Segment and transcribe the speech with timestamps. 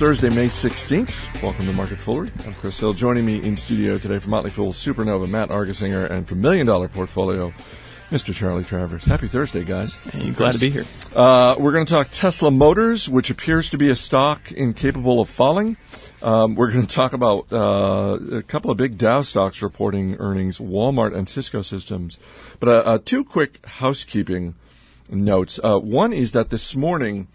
[0.00, 1.42] Thursday, May 16th.
[1.42, 2.30] Welcome to Market Foolery.
[2.46, 2.94] I'm Chris Hill.
[2.94, 6.88] Joining me in studio today from Motley Fool, Supernova, Matt Argersinger, and from Million Dollar
[6.88, 7.52] Portfolio,
[8.08, 8.32] Mr.
[8.32, 9.04] Charlie Travers.
[9.04, 9.92] Happy Thursday, guys.
[10.06, 10.86] Hey, glad to be here.
[11.14, 15.28] Uh, we're going to talk Tesla Motors, which appears to be a stock incapable of
[15.28, 15.76] falling.
[16.22, 20.60] Um, we're going to talk about uh, a couple of big Dow stocks reporting earnings,
[20.60, 22.18] Walmart and Cisco Systems.
[22.58, 24.54] But uh, uh, two quick housekeeping
[25.10, 25.60] notes.
[25.62, 27.28] Uh, one is that this morning,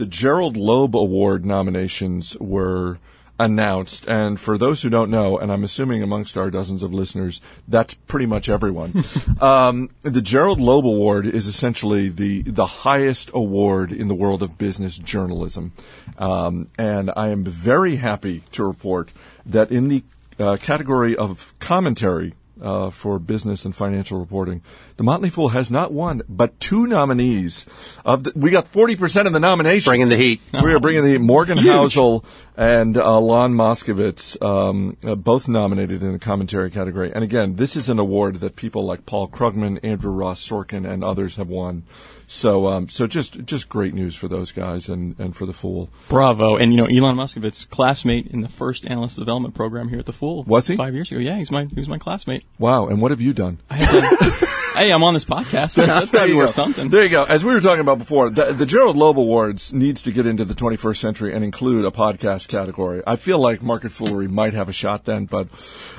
[0.00, 2.98] the Gerald Loeb Award nominations were
[3.38, 4.06] announced.
[4.08, 7.92] And for those who don't know, and I'm assuming amongst our dozens of listeners, that's
[7.92, 9.04] pretty much everyone.
[9.42, 14.56] um, the Gerald Loeb Award is essentially the the highest award in the world of
[14.56, 15.72] business journalism,
[16.16, 19.12] um, and I am very happy to report
[19.44, 20.02] that in the
[20.38, 22.32] uh, category of commentary
[22.62, 24.62] uh, for business and financial reporting.
[25.00, 27.64] The Motley Fool has not one, but two nominees.
[28.04, 29.86] Of the, we got forty percent of the nominations.
[29.86, 30.42] Bringing the heat.
[30.52, 31.22] We are bringing the heat.
[31.22, 32.22] Morgan Housel
[32.54, 37.10] and uh, Ilan Moscovitz, um, uh, both nominated in the commentary category.
[37.10, 41.02] And again, this is an award that people like Paul Krugman, Andrew Ross Sorkin, and
[41.02, 41.84] others have won.
[42.26, 45.88] So, um, so just just great news for those guys and, and for the Fool.
[46.10, 46.56] Bravo!
[46.56, 50.12] And you know, Ilan Moscovitz, classmate in the first analyst development program here at the
[50.12, 50.44] Fool.
[50.44, 51.20] Was he five years ago?
[51.20, 52.44] Yeah, he's my he was my classmate.
[52.58, 52.88] Wow!
[52.88, 53.60] And what have you done?
[54.90, 55.76] hey, I'm on this podcast.
[55.76, 56.88] That's got to be worth something.
[56.88, 57.22] There you go.
[57.22, 60.44] As we were talking about before, the, the, Gerald Loeb Awards needs to get into
[60.44, 63.00] the 21st century and include a podcast category.
[63.06, 65.26] I feel like Market Foolery might have a shot then.
[65.26, 65.46] But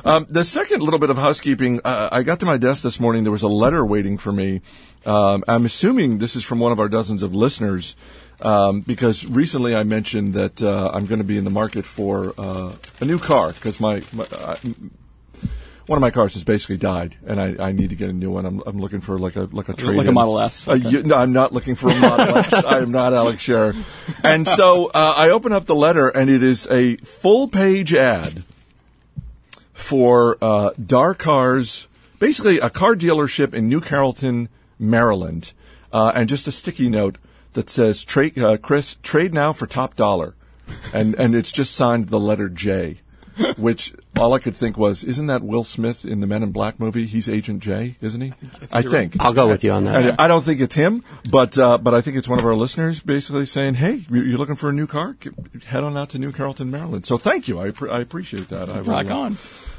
[0.03, 3.23] um, the second little bit of housekeeping, uh, I got to my desk this morning.
[3.23, 4.59] There was a letter waiting for me.
[5.05, 7.95] Um, I'm assuming this is from one of our dozens of listeners.
[8.41, 12.33] Um, because recently I mentioned that uh, I'm going to be in the market for
[12.37, 14.55] uh, a new car because my, my uh,
[15.91, 18.31] one of my cars has basically died, and I, I need to get a new
[18.31, 18.45] one.
[18.45, 20.65] I'm, I'm looking for like a like a trade like a Model S.
[20.65, 20.87] Okay.
[20.87, 22.53] Uh, you, no, I'm not looking for a Model S.
[22.53, 23.73] I am not Alex Scherer.
[24.23, 28.43] And so uh, I open up the letter, and it is a full page ad
[29.73, 31.87] for uh, DARCARS,
[32.19, 34.47] basically a car dealership in New Carrollton,
[34.79, 35.51] Maryland,
[35.91, 37.17] uh, and just a sticky note
[37.51, 40.35] that says "Trade, uh, Chris, trade now for top dollar,"
[40.93, 43.01] and and it's just signed the letter J
[43.57, 46.79] which all I could think was, isn't that Will Smith in the Men in Black
[46.79, 47.05] movie?
[47.05, 48.33] He's Agent J, isn't he?
[48.71, 49.19] I think.
[49.19, 50.19] I will go with you on that.
[50.19, 52.55] I, I, don't think it's him, but uh, but I think it's one of our
[52.55, 55.15] listeners basically saying, "Hey, you're looking for a new car?
[55.65, 57.59] Head on out to New Carrollton, Maryland." So thank you.
[57.59, 58.69] I, I appreciate that.
[58.69, 59.37] I Rock will, on.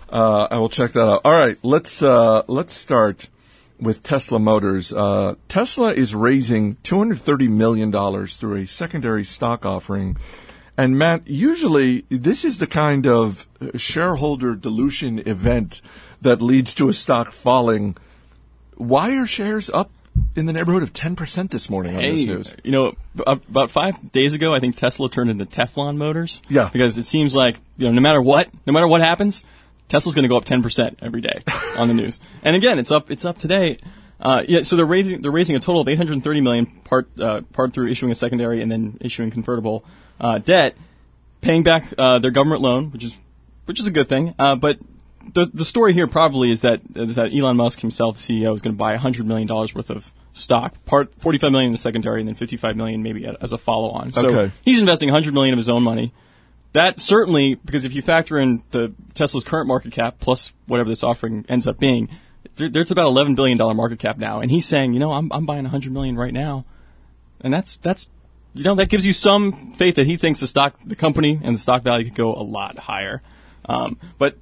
[0.08, 1.22] Uh, I will check that out.
[1.24, 3.28] All right, let's uh, let's start
[3.82, 4.92] with Tesla Motors.
[4.92, 7.90] Uh, Tesla is raising $230 million
[8.26, 10.16] through a secondary stock offering
[10.76, 13.46] and Matt, usually this is the kind of
[13.76, 15.82] shareholder dilution event
[16.22, 17.96] that leads to a stock falling.
[18.76, 19.90] Why are shares up
[20.34, 22.56] in the neighborhood of 10% this morning on hey, this news?
[22.64, 22.94] You know,
[23.26, 26.40] about five days ago, I think Tesla turned into Teflon Motors.
[26.48, 26.70] Yeah.
[26.72, 29.44] Because it seems like, you know, no matter what, no matter what happens,
[29.88, 31.40] Tesla's going to go up 10% every day
[31.76, 32.18] on the news.
[32.42, 33.78] And again, it's up, it's up today.
[34.18, 37.72] Uh, yeah, so they're raising they're raising a total of 830 million part uh, part
[37.72, 39.84] through issuing a secondary and then issuing convertible
[40.22, 40.76] uh, debt,
[41.40, 43.16] paying back uh, their government loan, which is
[43.66, 44.34] which is a good thing.
[44.38, 44.78] Uh, but
[45.34, 48.62] the the story here probably is that is that Elon Musk himself, the CEO, is
[48.62, 52.20] going to buy 100 million dollars worth of stock, part 45 million in the secondary,
[52.20, 54.10] and then 55 million maybe as a follow on.
[54.12, 54.54] So okay.
[54.62, 56.12] he's investing 100 million of his own money.
[56.72, 61.02] That certainly, because if you factor in the Tesla's current market cap plus whatever this
[61.02, 62.08] offering ends up being,
[62.56, 65.46] there's about 11 billion dollar market cap now, and he's saying, you know, I'm I'm
[65.46, 66.64] buying 100 million right now,
[67.40, 68.08] and that's that's
[68.54, 71.54] you know, that gives you some faith that he thinks the stock, the company and
[71.54, 73.22] the stock value could go a lot higher.
[73.64, 74.36] Um, but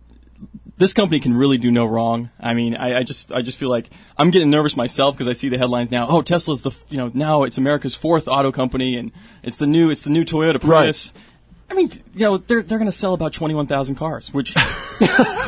[0.76, 2.30] this company can really do no wrong.
[2.40, 5.34] I mean, I, I just, I just feel like I'm getting nervous myself because I
[5.34, 6.08] see the headlines now.
[6.08, 9.12] Oh, Tesla's the, you know, now it's America's fourth auto company and
[9.42, 11.12] it's the new, it's the new Toyota Prius.
[11.14, 11.24] Right.
[11.70, 14.56] I mean, you know, they're they're going to sell about twenty one thousand cars, which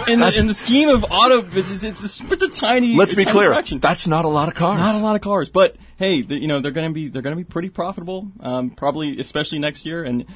[0.08, 2.94] in, the, in the scheme of auto business, it's a, it's a tiny.
[2.94, 3.50] Let's a be tiny clear.
[3.50, 3.80] Fraction.
[3.80, 4.78] That's not a lot of cars.
[4.78, 7.22] Not a lot of cars, but hey, the, you know, they're going to be they're
[7.22, 10.26] going to be pretty profitable, um, probably especially next year, and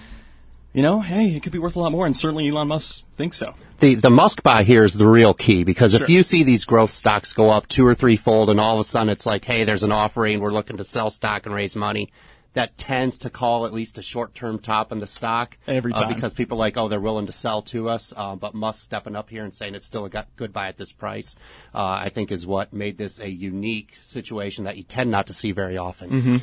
[0.72, 3.36] you know, hey, it could be worth a lot more, and certainly Elon Musk thinks
[3.38, 3.52] so.
[3.80, 6.02] The the Musk buy here is the real key because sure.
[6.02, 8.80] if you see these growth stocks go up two or three fold, and all of
[8.80, 11.74] a sudden it's like, hey, there's an offering, we're looking to sell stock and raise
[11.74, 12.12] money
[12.56, 16.10] that tends to call at least a short-term top in the stock every uh, time
[16.10, 18.14] uh, because people are like, oh, they're willing to sell to us.
[18.16, 20.90] Uh, but Musk stepping up here and saying it's still a good buy at this
[20.90, 21.36] price,
[21.74, 25.34] uh, I think is what made this a unique situation that you tend not to
[25.34, 26.10] see very often.
[26.10, 26.36] Mm-hmm.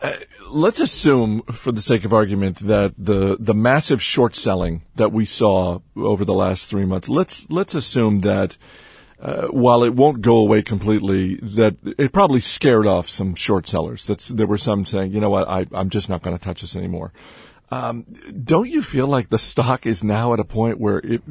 [0.00, 0.12] Uh,
[0.52, 5.24] let's assume, for the sake of argument, that the the massive short selling that we
[5.24, 7.08] saw over the last three months.
[7.08, 8.56] Let's let's assume that
[9.20, 14.06] uh, while it won't go away completely, that it probably scared off some short sellers.
[14.06, 16.60] That's there were some saying, you know what, I, am just not going to touch
[16.60, 17.12] this anymore.
[17.70, 18.06] Um,
[18.44, 21.22] don't you feel like the stock is now at a point where it,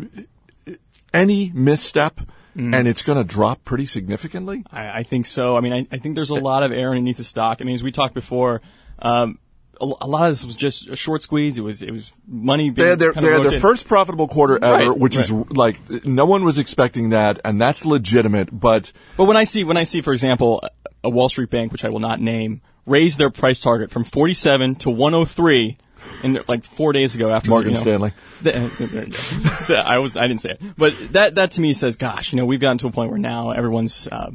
[0.66, 0.80] it,
[1.14, 2.20] any misstep
[2.58, 4.64] and it's going to drop pretty significantly?
[4.72, 5.58] I, I think so.
[5.58, 7.58] I mean, I, I think there's a lot of air underneath the stock.
[7.62, 8.62] I mean, as we talked before,
[9.00, 9.40] um,
[9.82, 11.58] a, a lot of this was just a short squeeze.
[11.58, 12.70] It was it was money.
[12.70, 15.80] They Being had their, they had their first profitable quarter ever, Right, which is like
[16.06, 18.50] no one was expecting that, and that's legitimate.
[18.58, 20.64] But But when I see when I see, for example,
[21.04, 24.76] a Wall Street bank, which I will not name, raise their price target from 47
[24.76, 25.78] to 103
[26.24, 28.14] in like four days ago after Morgan you know, Stanley.
[28.42, 29.84] the- uh.
[29.86, 32.46] I was I didn't say it, but that that to me says, gosh, you know,
[32.46, 34.08] we've gotten to a point where now everyone's.
[34.08, 34.32] Uh,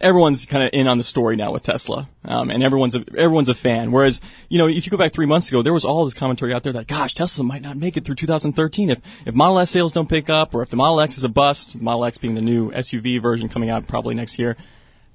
[0.00, 3.48] Everyone's kind of in on the story now with Tesla, um, and everyone's a, everyone's
[3.48, 3.90] a fan.
[3.90, 6.54] Whereas, you know, if you go back three months ago, there was all this commentary
[6.54, 9.70] out there that, gosh, Tesla might not make it through 2013 if if Model S
[9.70, 11.80] sales don't pick up, or if the Model X is a bust.
[11.80, 14.56] Model X being the new SUV version coming out probably next year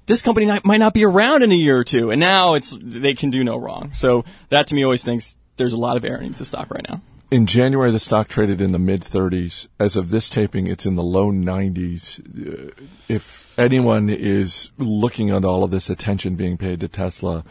[0.06, 2.76] this company not, might not be around in a year or two, and now it's
[2.80, 3.92] they can do no wrong.
[3.94, 6.84] So that to me always thinks there's a lot of air underneath the stock right
[6.88, 7.00] now.
[7.34, 9.66] In January, the stock traded in the mid 30s.
[9.80, 12.20] As of this taping, it's in the low 90s.
[12.20, 12.70] Uh,
[13.08, 17.42] If anyone is looking at all of this attention being paid to Tesla,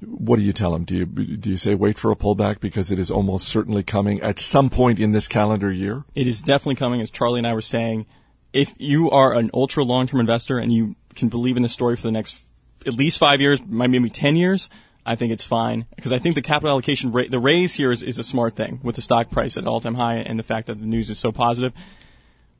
[0.00, 0.84] what do you tell them?
[0.84, 4.20] Do you do you say wait for a pullback because it is almost certainly coming
[4.20, 6.04] at some point in this calendar year?
[6.14, 8.06] It is definitely coming, as Charlie and I were saying.
[8.52, 11.96] If you are an ultra long term investor and you can believe in the story
[11.96, 12.40] for the next
[12.86, 14.70] at least five years, maybe ten years,
[15.06, 18.02] I think it's fine because I think the capital allocation rate, the raise here is,
[18.02, 20.68] is a smart thing with the stock price at all time high and the fact
[20.68, 21.72] that the news is so positive.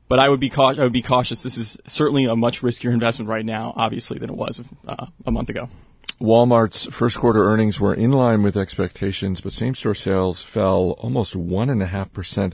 [0.07, 0.79] But I would be cautious.
[0.79, 1.41] I would be cautious.
[1.41, 5.31] This is certainly a much riskier investment right now, obviously, than it was uh, a
[5.31, 5.69] month ago.
[6.21, 11.33] Walmart's first quarter earnings were in line with expectations, but same store sales fell almost
[11.33, 12.53] 1.5%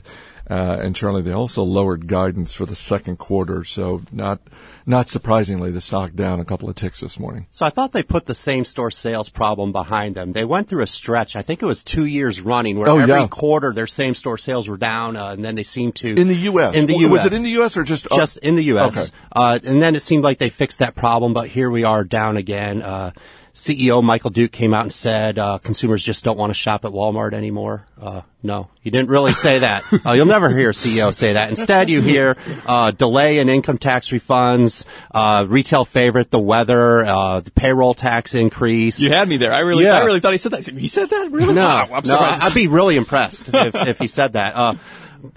[0.50, 4.40] uh, and Charlie, they also lowered guidance for the second quarter, so not
[4.84, 7.46] not surprisingly, the stock down a couple of ticks this morning.
[7.52, 10.32] So I thought they put the same store sales problem behind them.
[10.32, 11.36] They went through a stretch.
[11.36, 13.26] I think it was two years running where Oh, every yeah.
[13.28, 16.34] quarter their same store sales were down, uh, and then they seemed to In the
[16.34, 17.10] U.S., In the U.S.
[17.10, 17.76] was it in the U.S.
[17.76, 19.08] or just just in the U.S.
[19.08, 19.16] Okay.
[19.30, 22.36] Uh, and then it seemed like they fixed that problem, but here we are down
[22.36, 22.82] again.
[22.82, 23.12] Uh,
[23.54, 26.90] CEO Michael Duke came out and said uh, consumers just don't want to shop at
[26.90, 27.86] Walmart anymore.
[28.42, 29.84] Uh, no, he didn't really say that.
[30.06, 31.50] uh, you'll never hear a CEO say that.
[31.50, 32.36] Instead, you hear
[32.66, 38.34] uh, delay in income tax refunds, uh, retail favorite, the weather, uh, the payroll tax
[38.34, 39.00] increase.
[39.00, 39.52] You had me there.
[39.52, 39.98] I really, Yeah.
[39.98, 40.66] I really thought he said that.
[40.66, 41.54] He said that really?
[41.54, 42.42] No, Wow, I'm no, surprised.
[42.42, 44.76] I'd be really impressed if, if he said that.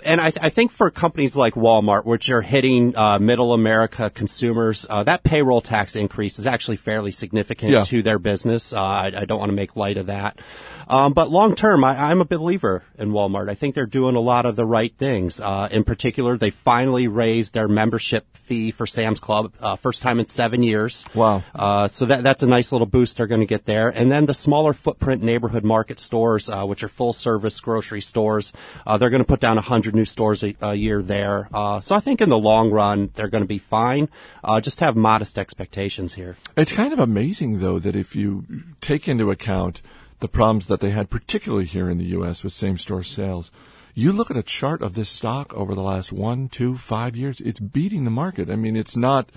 [0.03, 4.85] And I, I think for companies like Walmart, which are hitting uh, middle America consumers,
[4.89, 7.83] uh, that payroll tax increase is actually fairly significant Yeah.
[7.83, 8.73] to their business.
[8.73, 10.39] Uh, I, I don't want to make light of that.
[10.87, 13.49] Um, but long term, I, I'm a believer in Walmart.
[13.49, 15.41] I think they're doing a lot of the right things.
[15.41, 20.19] Uh, in particular, they finally raised their membership fee for Sam's Club, uh, first time
[20.19, 21.03] in seven years.
[21.15, 21.43] Wow.
[21.55, 23.89] Uh, so that that's a nice little boost they're going to get there.
[23.89, 28.53] And then the smaller footprint neighborhood market stores, uh, which are full service grocery stores,
[28.85, 31.49] uh, they're going to put down 100 new stores a, a year there.
[31.53, 34.07] Uh, so I think in the long run they're going to be fine.
[34.41, 36.37] Uh, just have modest expectations here.
[36.55, 38.45] It's kind of amazing, though, that if you
[38.79, 39.81] take into account
[40.19, 42.41] the problems that they had, particularly here in the U.S.
[42.41, 43.51] with same store sales,
[43.97, 47.39] you look at a chart of this stock over the last one, two, five years,
[47.39, 48.49] it's beating the market.
[48.49, 49.29] I mean, it's not,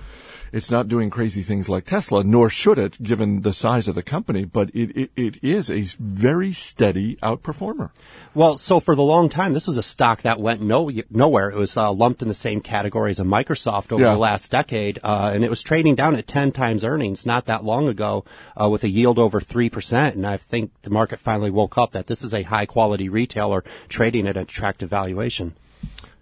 [0.52, 4.02] it's not doing crazy things like Tesla, nor should it, given the size of the
[4.02, 7.90] company, but it, it, it is a very steady outperformer.
[8.34, 11.50] Well, so for the long time, this was a stock that went no, nowhere.
[11.50, 14.15] It was uh, lumped in the same category as a Microsoft over Yeah.
[14.15, 17.62] the last decade, uh, and it was trading down at 10 times earnings not that
[17.62, 18.24] long ago
[18.60, 20.15] uh, with a yield over 3%.
[20.15, 23.62] And I think the market finally woke up that this is a high quality retailer
[23.88, 25.55] trading at an attractive valuation.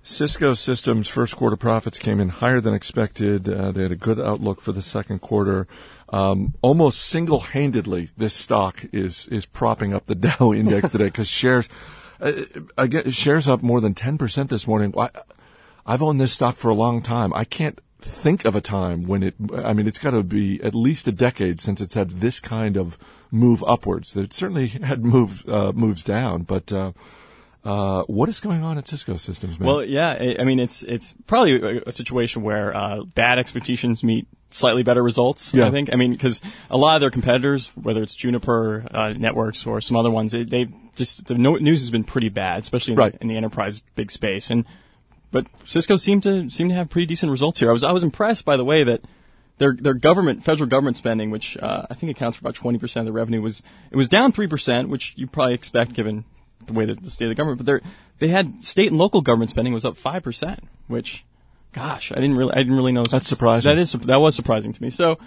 [0.03, 3.49] Cisco Systems first quarter profits came in higher than expected.
[3.49, 5.67] Uh, they had a good outlook for the second quarter.
[6.11, 11.69] Um, almost single-handedly, this stock is is propping up the Dow index today because shares,
[12.21, 12.33] uh,
[12.79, 14.93] I shares up more than ten percent this morning.
[14.93, 15.11] Why-
[15.85, 17.33] I've owned this stock for a long time.
[17.35, 19.35] I can't think of a time when it.
[19.53, 22.77] I mean, it's got to be at least a decade since it's had this kind
[22.77, 22.97] of
[23.33, 24.17] move upwards.
[24.17, 26.73] It certainly had move uh, moves down, but.
[26.73, 26.93] Uh,
[27.67, 29.67] uh, what is going on at Cisco Systems, man?
[29.67, 34.05] Well, yeah, I I mean, it's it's probably a, a situation where uh, bad expectations
[34.05, 35.53] meet slightly better results.
[35.53, 35.67] Yeah.
[35.67, 35.91] I think.
[35.93, 39.97] I mean, because a lot of their competitors, whether it's Juniper uh, Networks or some
[39.97, 43.13] other ones, they, they just the no- news has been pretty bad, especially in, Right.
[43.13, 44.51] the, in the enterprise big space.
[44.51, 44.65] And
[45.33, 47.69] but Cisco seemed to seem to have pretty decent results here.
[47.69, 49.01] I was I was impressed by the way that.
[49.59, 53.09] Their, their government federal government spending, which uh, I think accounts for about twenty percent
[53.09, 56.27] of the revenue, was it was down three percent, which you probably expect given
[56.67, 57.65] the way that the state of the government.
[57.65, 61.25] But they they had state and local government spending was up five percent, which,
[61.73, 63.05] gosh, I didn't really I didn't really know.
[63.05, 63.71] That's surprising.
[63.71, 64.91] That is that was surprising to me.
[64.91, 65.19] So,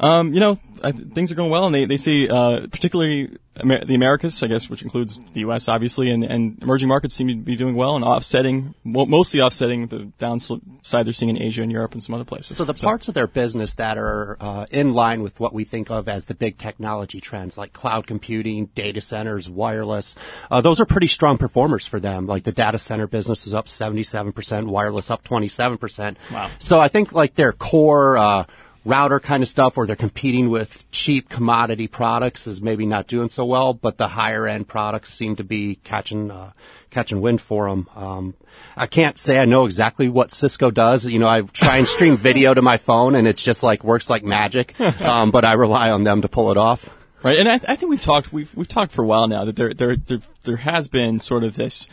[0.00, 3.84] Um, you know, I, things are going well, and they they see uh, particularly Amer-
[3.84, 5.68] the Americas, I guess, which includes the U.S.
[5.68, 9.88] obviously, and, and emerging markets seem to be doing well and offsetting, mo- mostly offsetting
[9.88, 10.60] the downside
[11.04, 12.56] they're seeing in Asia and Europe and some other places.
[12.56, 15.90] So the parts of their business that are uh, in line with what we think
[15.90, 20.14] of as the big technology trends, like cloud computing, data centers, wireless,
[20.50, 22.26] uh, those are pretty strong performers for them.
[22.26, 26.16] Like the data center business is up 77%, wireless up 27%.
[26.32, 26.50] Wow.
[26.58, 28.44] So I think like their core uh,
[28.88, 33.28] router kind of stuff where they're competing with cheap commodity products is maybe not doing
[33.28, 36.52] so well, but the higher end products seem to be catching uh,
[36.90, 37.88] catching wind for them.
[37.94, 38.34] Um,
[38.76, 41.06] I can't say I know exactly what Cisco does.
[41.06, 44.10] You know, I try and stream video to my phone, and it's just like works
[44.10, 44.74] like magic.
[44.98, 46.90] Um, but I rely on them to pull it off.
[47.22, 49.56] Right, and I, I think we've talked we've we've talked for a while now that
[49.56, 51.88] there there there, there has been sort of this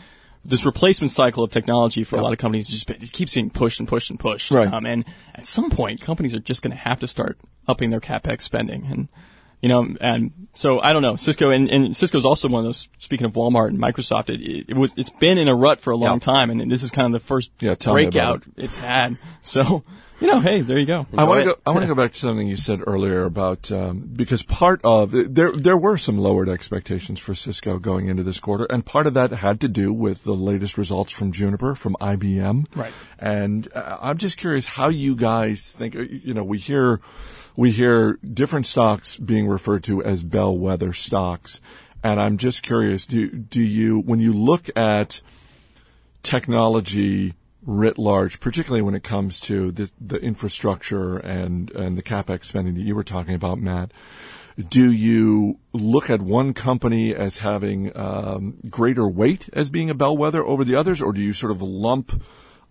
[0.48, 3.80] this replacement cycle of technology for a lot of companies just it keeps being pushed
[3.80, 4.50] and pushed and pushed.
[4.50, 4.72] Right.
[4.72, 7.38] Um, and at some point, companies are just going to have to start
[7.68, 9.08] upping their capex spending, and
[9.60, 11.16] you know, and so I don't know.
[11.16, 12.88] Cisco and, and Cisco's also one of those.
[12.98, 15.90] Speaking of Walmart and Microsoft, it, it, it was it's been in a rut for
[15.92, 16.32] a long Yeah.
[16.32, 18.64] time, and this is kind of the first Yeah, tell me about breakout it.
[18.64, 19.16] it's had.
[19.42, 19.82] So
[20.20, 21.06] you know, hey, there you go.
[21.16, 21.56] I want to go.
[21.66, 25.10] I want to go back to something you said earlier about um, because part of
[25.12, 29.14] there there were some lowered expectations for Cisco going into this quarter, and part of
[29.14, 32.66] that had to do with the latest results from Juniper, from IBM.
[32.74, 32.92] Right.
[33.18, 35.94] And uh, I'm just curious how you guys think.
[35.94, 37.00] uh, You know, we hear
[37.54, 41.60] we hear different stocks being referred to as bellwether stocks,
[42.02, 43.04] and I'm just curious.
[43.06, 45.20] Do do you when you look at
[46.22, 47.34] technology
[47.66, 52.74] writ large, particularly when it comes to the, the infrastructure and, and the capex spending
[52.74, 53.92] that you were talking about, Matt.
[54.56, 60.42] Do you look at one company as having um, greater weight as being a bellwether
[60.46, 62.22] over the others, or do you sort of lump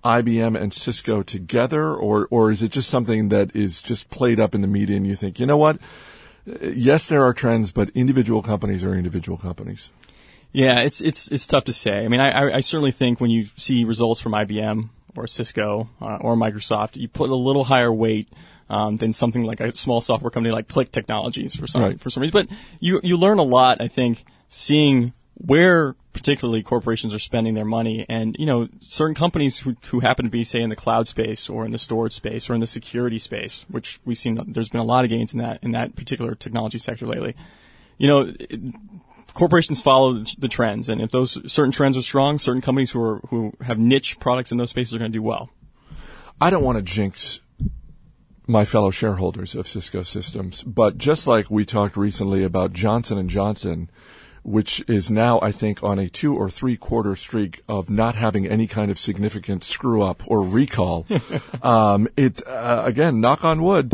[0.04, 4.56] IBM and Cisco together, or or is it just something that is just played up
[4.56, 5.80] in the media and you think, you know what?
[6.46, 9.92] Yes, there are trends, but individual companies are individual companies.
[10.56, 12.06] Yeah, it's it's it's tough to say.
[12.06, 16.16] I mean, I, I, certainly think when you see results from IBM or Cisco uh,
[16.22, 18.30] or Microsoft, you put a little higher weight
[18.70, 22.00] um, than something like a small software company like Qlik Technologies for some Right.
[22.00, 22.32] for some reason.
[22.32, 27.66] But you you learn a lot, I think, seeing where particularly corporations are spending their
[27.66, 31.10] money, and you know, certain companies who who happen to be say in the cloud
[31.10, 34.70] space or in the storage space or in the security space, which we've seen there's
[34.70, 37.36] been a lot of gains in that in that particular technology sector lately.
[37.98, 38.34] You know,
[39.36, 43.22] corporations follow the trends, and if those certain trends are strong, certain companies who are
[43.30, 45.52] who have niche products in those spaces are going to do well.
[46.42, 47.40] I don't want to jinx
[48.48, 53.30] my fellow shareholders of Cisco Systems, but just like we talked recently about Johnson and
[53.30, 53.90] Johnson,
[54.44, 58.48] which is now I think on a two or three quarter streak of not having
[58.48, 61.06] any kind of significant screw up or recall.
[61.62, 63.92] um, it uh, again, knock on wood.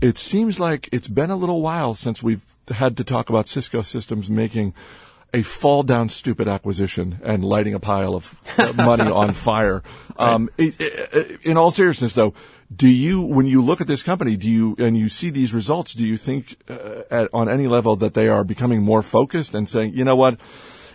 [0.00, 3.82] It seems like it's been a little while since we've had to talk about Cisco
[3.82, 4.74] Systems making
[5.32, 8.38] a fall down stupid acquisition and lighting a pile of
[8.76, 9.82] money on fire.
[10.16, 12.34] Um, it, it, in all seriousness, though,
[12.74, 15.92] do you, when you look at this company, do you, and you see these results,
[15.92, 19.68] do you think uh, at, on any level that they are becoming more focused and
[19.68, 20.38] saying, you know what?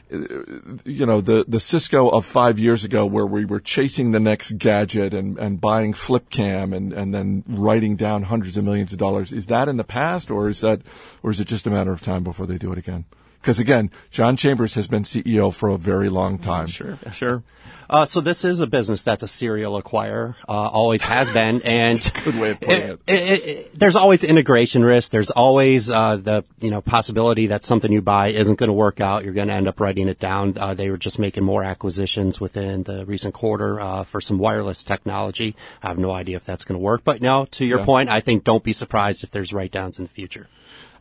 [0.10, 4.58] You know the the Cisco of five years ago, where we were chasing the next
[4.58, 8.98] gadget and, and buying flip cam and, and then writing down hundreds of millions of
[8.98, 9.32] dollars.
[9.32, 10.82] Is that in the past, or is that
[11.22, 13.06] or is it just a matter of time before they do it again?
[13.41, 16.67] Because again, John Chambers has been CEO for a very long time.
[16.67, 17.43] Sure, sure.
[17.91, 22.00] Uh, so this is a business that's a serial acquirer, uh, always has been, and
[22.24, 23.00] Good way of putting it.
[23.08, 25.10] it, it, there's always integration risk.
[25.10, 29.01] There's always uh, the you know possibility that something you buy isn't going to work
[29.01, 29.24] out.
[29.24, 30.55] You're going to end up writing it down.
[30.55, 34.84] Uh, they were just making more acquisitions within the recent quarter uh, for some wireless
[34.84, 35.55] technology.
[35.81, 37.46] I have no idea if that's going to work, but no.
[37.46, 37.86] To your Yeah.
[37.86, 40.48] point, I think don't be surprised if there's write downs in the future.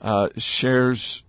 [0.00, 1.22] Uh, shares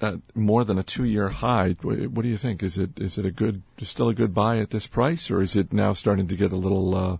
[0.00, 1.76] at more than a two-year high.
[1.82, 2.62] What, what do you think?
[2.62, 5.56] Is it is it a good, still a good buy at this price, or is
[5.56, 7.16] it now starting to get a little, uh,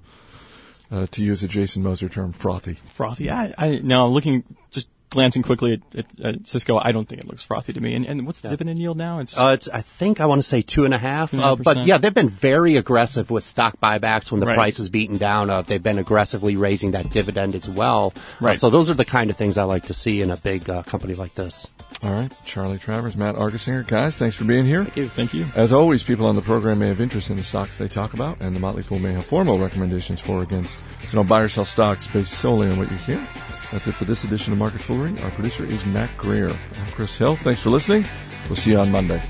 [0.90, 2.74] uh, to use a Jason Moser term, frothy?
[2.94, 3.30] Frothy.
[3.30, 7.28] I, I no, looking just glancing quickly at, at, at Cisco, I don't think it
[7.28, 7.94] looks frothy to me.
[7.94, 9.20] And, and what's the dividend yield now?
[9.20, 11.30] It's Uh, it's, I think I want to say two and a half.
[11.30, 14.40] Two and a half Uh, but yeah, they've been very aggressive with stock buybacks when
[14.40, 14.56] the Right.
[14.56, 15.48] price is beaten down.
[15.48, 18.12] Uh, they've been aggressively raising that dividend as well.
[18.16, 18.58] Uh, Right.
[18.58, 20.82] so those are the kind of things I like to see in a big uh,
[20.82, 21.72] company like this.
[22.06, 24.84] All right, Charlie Travers, Matt Argersinger, guys, thanks for being here.
[24.84, 25.44] thank you, thank you.
[25.56, 28.40] As always, people on the program may have interest in the stocks they talk about,
[28.40, 30.78] and the Motley Fool may have formal recommendations for or against.
[30.78, 33.26] So don't buy or sell stocks based solely on what you hear.
[33.72, 35.20] That's it for this edition of Market Foolery.
[35.24, 36.50] Our producer is Mac Greer.
[36.50, 37.34] I'm Chris Hill.
[37.34, 38.04] Thanks for listening.
[38.48, 39.20] We'll see you on Monday.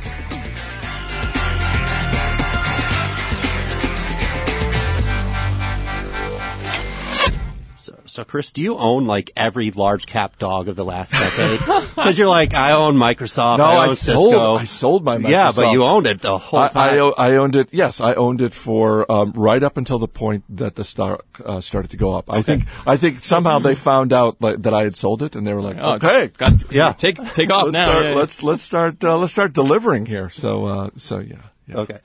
[8.16, 11.61] So, So, Chris, do you own like every large cap dog of the last decade?
[11.96, 14.56] Because you're like, I own Microsoft, No, I I sold- Cisco.
[14.56, 15.30] I sold my Microsoft.
[15.30, 16.94] Yeah, but you owned it the whole I, time.
[16.94, 17.68] I, o- I owned it.
[17.73, 21.61] Yes, I owned it for um, right up until the point that the stock uh,
[21.61, 22.30] started to go up.
[22.32, 22.64] I think.
[22.87, 25.62] I think somehow they found out like, that I had sold it, and they were
[25.62, 26.92] like, Oh, "Okay, got- Yeah.
[26.92, 27.85] take take off let's now.
[27.87, 28.16] start, Yeah, yeah.
[28.16, 31.37] let's let's start uh, let's start delivering here." So uh, so yeah.
[31.68, 31.76] yeah.
[31.85, 31.99] okay.